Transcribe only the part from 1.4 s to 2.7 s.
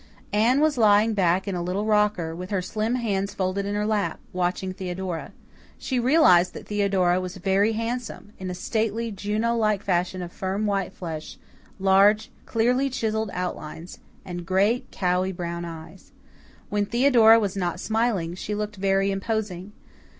in a little rocker, with her